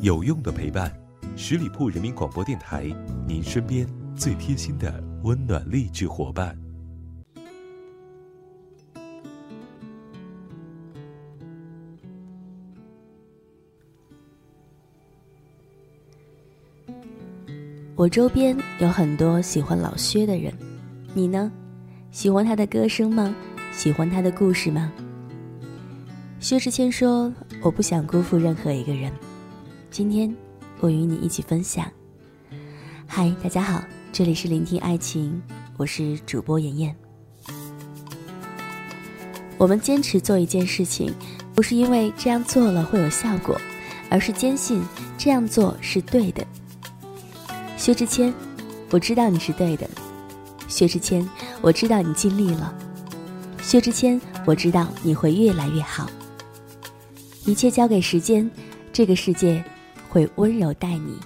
[0.00, 0.92] 有用的陪伴，
[1.36, 2.84] 十里铺人民广播电台，
[3.26, 6.56] 您身边最贴心的温暖励志伙伴。
[17.96, 20.52] 我周边有很多喜欢老薛的人，
[21.14, 21.50] 你呢？
[22.10, 23.34] 喜欢他的歌声吗？
[23.72, 24.92] 喜欢他的故事吗？
[26.38, 27.32] 薛之谦说
[27.62, 29.10] ：“我不想辜负任何一个人。”
[29.94, 30.34] 今天，
[30.80, 31.86] 我与你一起分享。
[33.06, 33.80] 嗨，大家好，
[34.12, 35.40] 这里是聆听爱情，
[35.76, 36.96] 我是主播妍妍。
[39.56, 41.14] 我们坚持做一件事情，
[41.54, 43.56] 不是因为这样做了会有效果，
[44.10, 44.82] 而是坚信
[45.16, 46.44] 这样做是对的。
[47.76, 48.34] 薛之谦，
[48.90, 49.88] 我知道你是对的。
[50.66, 51.24] 薛之谦，
[51.62, 52.76] 我知道你尽力了。
[53.62, 56.10] 薛之谦，我知道你会越来越好。
[57.44, 58.50] 一切交给时间，
[58.92, 59.64] 这个世界。
[60.14, 61.18] 会温柔待你，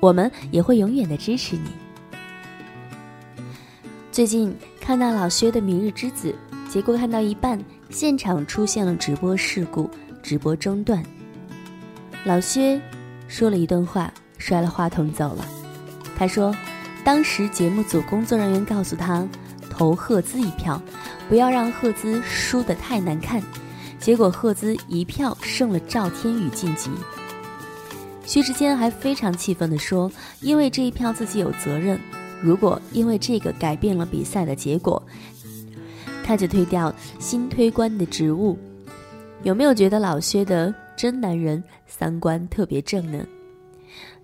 [0.00, 1.68] 我们也会永远的支持你。
[4.10, 6.34] 最近看到老薛的《明日之子》，
[6.72, 9.90] 结果看到一半，现场出现了直播事故，
[10.22, 11.04] 直播中断。
[12.24, 12.80] 老薛
[13.28, 15.44] 说了一段话，摔了话筒走了。
[16.16, 16.56] 他说，
[17.04, 19.28] 当时节目组工作人员告诉他，
[19.68, 20.80] 投赫兹一票，
[21.28, 23.42] 不要让赫兹输得太难看。
[23.98, 26.90] 结果赫兹一票胜了赵天宇晋级。
[28.28, 30.12] 薛之谦还非常气愤地说
[30.42, 31.98] ：“因为这一票自己有责任，
[32.42, 35.02] 如果因为这个改变了比赛的结果，
[36.22, 38.58] 他就推掉新推官的职务。”
[39.44, 43.24] 有没有觉得老薛的真男人三观特别正呢？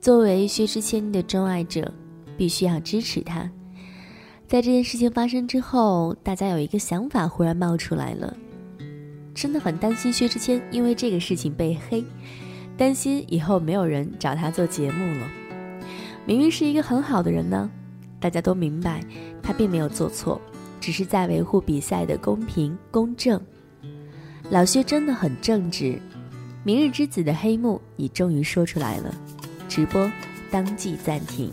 [0.00, 1.92] 作为薛之谦的钟爱者，
[2.36, 3.50] 必须要支持他。
[4.46, 8.36] 在这件事情发生之后，大家有一个想法忽然冒出来了，
[9.34, 12.04] 真的很担心薛之谦因为这个事情被黑。
[12.78, 15.28] 担心以后没有人找他做节目了。
[16.24, 17.68] 明明是一个很好的人呢，
[18.20, 19.04] 大家都明白
[19.42, 20.40] 他并没有做错，
[20.80, 23.40] 只是在维护比赛的公平公正。
[24.48, 26.00] 老薛真的很正直。
[26.62, 29.12] 明日之子的黑幕，你终于说出来了，
[29.68, 30.10] 直播
[30.50, 31.50] 当即暂停。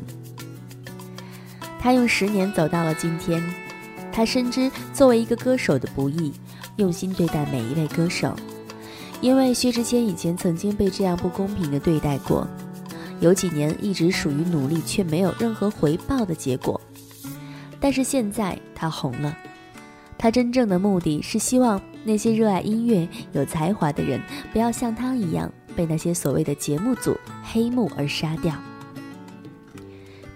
[1.79, 3.41] 他用十年走到了今天，
[4.11, 6.33] 他深知作为一个歌手的不易，
[6.75, 8.35] 用心对待每一位歌手。
[9.25, 12.47] 因为薛之谦以前曾经被这样不公平的对待过，
[13.19, 16.79] 有几年一直属于努力却没有任何回报的结果。
[17.79, 19.35] 但是现在他红了，
[20.15, 24.21] 他真正的目的是希望那些热爱音乐、有才华的人
[24.53, 28.53] 不要像他一样被那些所谓的节目组黑幕而杀掉。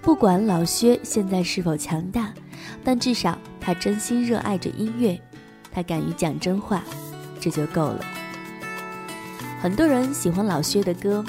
[0.01, 2.33] 不管老薛现在是否强大，
[2.83, 5.21] 但至少他真心热爱着音乐，
[5.71, 6.83] 他敢于讲真话，
[7.39, 8.03] 这就够了。
[9.61, 11.23] 很多人喜欢老薛的歌，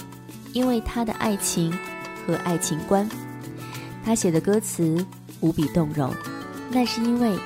[0.52, 1.76] 因为他的爱情
[2.24, 3.08] 和爱情观。
[4.04, 5.04] 他写的歌词
[5.40, 6.14] 无比动容，
[6.70, 7.36] 那是因为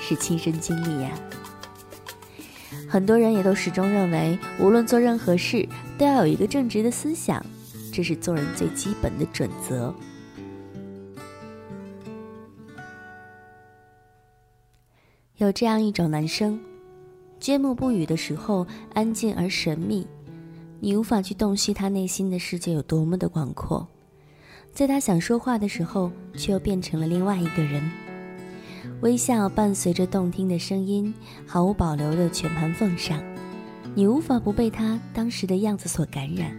[0.00, 1.10] 是亲身经历呀。
[2.88, 5.68] 很多人也都始终认为，无论做任何事
[5.98, 7.44] 都要有一个正直的思想，
[7.92, 9.94] 这是做人最基本的准则。
[15.36, 16.58] 有这样一种男生，
[17.38, 20.06] 缄默不语的时候，安静而神秘。
[20.82, 23.86] 你无法去洞悉他内心的世界有多么的广阔，
[24.72, 27.90] 在他想说话的时候，却又变成了另外一个人。
[29.02, 31.12] 微笑伴随着动听的声音，
[31.46, 33.22] 毫无保留的全盘奉上，
[33.94, 36.50] 你无法不被他当时的样子所感染。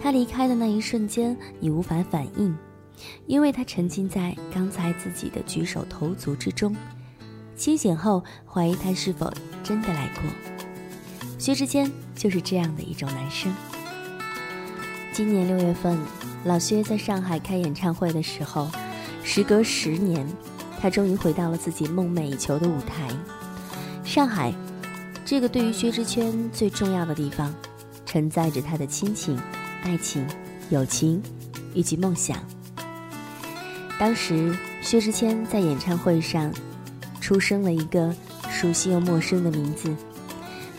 [0.00, 2.56] 他离开的那一瞬间，你无法反应，
[3.26, 6.74] 因为他沉浸在刚才自己的举手投足之中，
[7.56, 9.28] 清醒后怀疑他是否
[9.64, 10.22] 真的来过。
[11.36, 13.54] 薛之谦就是这样的一种男生。
[15.12, 15.96] 今年六月份，
[16.44, 18.68] 老薛在上海开演唱会的时候，
[19.22, 20.26] 时隔十年，
[20.80, 23.08] 他终于回到了自己梦寐以求的舞台——
[24.04, 24.52] 上海。
[25.24, 27.54] 这个对于薛之谦最重要的地方，
[28.04, 29.38] 承载着他的亲情、
[29.82, 30.26] 爱情、
[30.70, 31.22] 友情
[31.74, 32.38] 以及梦想。
[33.98, 36.52] 当时，薛之谦在演唱会上，
[37.20, 38.14] 出生了一个
[38.50, 39.94] 熟悉又陌生的名字。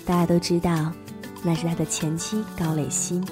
[0.03, 0.92] 大家都知道，
[1.44, 3.24] 那是他的前妻高磊鑫。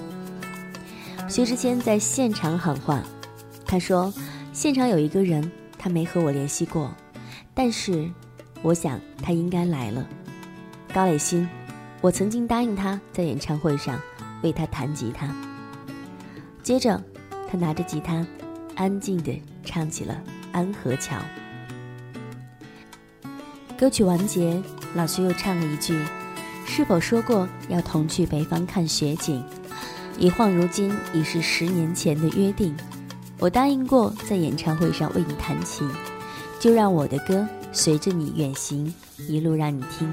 [1.27, 3.03] 薛之谦在现场喊话，
[3.65, 4.13] 他说
[4.53, 6.89] ：“现场有一个人，他没和我联系过，
[7.53, 8.09] 但是
[8.61, 10.07] 我想他应该来了。
[10.93, 11.47] 高磊鑫，
[11.99, 13.99] 我曾经答应他在演唱会上
[14.41, 15.29] 为他弹吉他。”
[16.63, 17.03] 接着，
[17.51, 18.25] 他拿着吉他，
[18.75, 20.13] 安静地唱起了
[20.53, 21.17] 《安河桥》。
[23.77, 24.61] 歌曲完结，
[24.95, 25.97] 老薛又唱了一句。
[26.67, 29.41] 是否说过要同去北方看雪景？
[30.19, 32.75] 一晃如今已是十年前的约定。
[33.39, 35.89] 我答应过在演唱会上为你弹琴，
[36.59, 38.93] 就让我的歌随着你远行，
[39.27, 40.11] 一路让你听。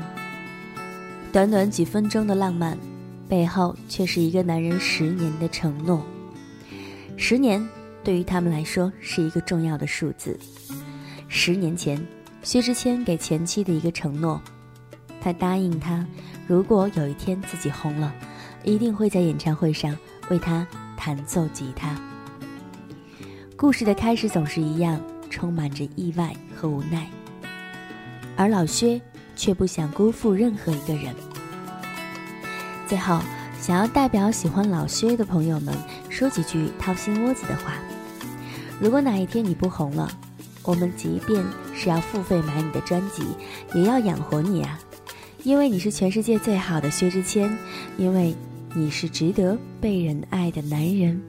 [1.32, 2.78] 短短几分钟的浪漫，
[3.28, 6.02] 背后却是一个男人十年的承诺。
[7.16, 7.66] 十年
[8.02, 10.38] 对于他们来说是一个重要的数字。
[11.28, 12.00] 十年前，
[12.42, 14.40] 薛之谦给前妻的一个承诺，
[15.25, 16.06] 他答应他，
[16.47, 18.12] 如果有一天自己红了，
[18.62, 19.97] 一定会在演唱会上
[20.29, 20.67] 为他
[20.99, 21.99] 弹奏吉他。
[23.56, 25.00] 故事的开始总是一样，
[25.31, 27.09] 充满着意外和无奈，
[28.37, 29.00] 而老薛。
[29.37, 31.12] 却不想辜负任何一个人。
[32.87, 33.21] 最后，
[33.61, 35.75] 想要代表喜欢老薛的朋友们
[36.09, 37.73] 说几句掏心窝子的话：
[38.81, 40.09] 如果哪一天你不红了，
[40.62, 41.44] 我们即便
[41.75, 43.25] 是要付费买你的专辑，
[43.75, 44.79] 也要养活你啊！
[45.44, 47.55] 因为你是全世界最好的薛之谦，
[47.99, 48.35] 因为
[48.75, 51.20] 你是值得被人爱的男人。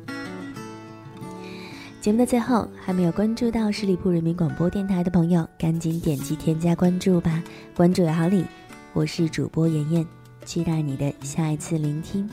[2.00, 7.44] 节目的最后，还没有关注到十里铺人民广播电台的朋友，赶紧点击添加关注吧！
[7.76, 8.46] 关注有好礼，
[8.94, 10.08] 我是主播妍妍，
[10.46, 12.30] 期待你的下一次聆听，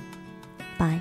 [0.78, 1.00] 拜。